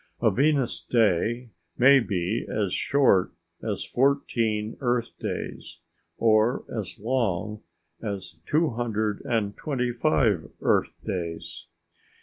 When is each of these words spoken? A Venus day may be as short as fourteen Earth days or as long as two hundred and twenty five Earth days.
A 0.19 0.31
Venus 0.31 0.81
day 0.83 1.51
may 1.77 1.99
be 1.99 2.47
as 2.51 2.73
short 2.73 3.33
as 3.61 3.85
fourteen 3.85 4.75
Earth 4.79 5.11
days 5.19 5.81
or 6.17 6.65
as 6.75 6.99
long 6.99 7.61
as 8.01 8.39
two 8.47 8.71
hundred 8.71 9.21
and 9.25 9.55
twenty 9.55 9.91
five 9.91 10.49
Earth 10.59 10.93
days. 11.05 11.67